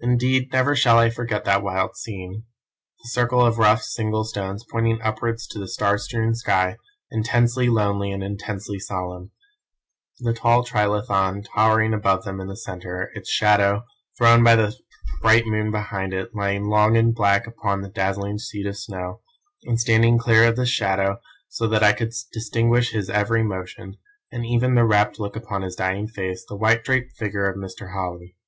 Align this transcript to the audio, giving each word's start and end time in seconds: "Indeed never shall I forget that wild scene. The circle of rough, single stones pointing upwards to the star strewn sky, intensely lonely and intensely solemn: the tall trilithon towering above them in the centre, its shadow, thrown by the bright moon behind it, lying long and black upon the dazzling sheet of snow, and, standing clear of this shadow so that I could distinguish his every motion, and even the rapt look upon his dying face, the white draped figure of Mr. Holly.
"Indeed 0.00 0.50
never 0.52 0.74
shall 0.74 0.98
I 0.98 1.08
forget 1.08 1.44
that 1.44 1.62
wild 1.62 1.96
scene. 1.96 2.46
The 3.04 3.08
circle 3.10 3.46
of 3.46 3.58
rough, 3.58 3.80
single 3.82 4.24
stones 4.24 4.64
pointing 4.72 5.00
upwards 5.00 5.46
to 5.46 5.58
the 5.60 5.68
star 5.68 5.98
strewn 5.98 6.34
sky, 6.34 6.78
intensely 7.12 7.68
lonely 7.68 8.10
and 8.10 8.24
intensely 8.24 8.80
solemn: 8.80 9.30
the 10.18 10.32
tall 10.32 10.64
trilithon 10.64 11.44
towering 11.54 11.94
above 11.94 12.24
them 12.24 12.40
in 12.40 12.48
the 12.48 12.56
centre, 12.56 13.12
its 13.14 13.30
shadow, 13.30 13.84
thrown 14.18 14.42
by 14.42 14.56
the 14.56 14.76
bright 15.20 15.46
moon 15.46 15.70
behind 15.70 16.12
it, 16.12 16.34
lying 16.34 16.64
long 16.66 16.96
and 16.96 17.14
black 17.14 17.46
upon 17.46 17.82
the 17.82 17.88
dazzling 17.88 18.38
sheet 18.38 18.66
of 18.66 18.76
snow, 18.76 19.20
and, 19.62 19.78
standing 19.78 20.18
clear 20.18 20.42
of 20.44 20.56
this 20.56 20.70
shadow 20.70 21.20
so 21.48 21.68
that 21.68 21.84
I 21.84 21.92
could 21.92 22.12
distinguish 22.32 22.90
his 22.90 23.08
every 23.08 23.44
motion, 23.44 23.94
and 24.32 24.44
even 24.44 24.74
the 24.74 24.84
rapt 24.84 25.20
look 25.20 25.36
upon 25.36 25.62
his 25.62 25.76
dying 25.76 26.08
face, 26.08 26.44
the 26.48 26.56
white 26.56 26.82
draped 26.82 27.16
figure 27.16 27.48
of 27.48 27.56
Mr. 27.56 27.92
Holly. 27.92 28.34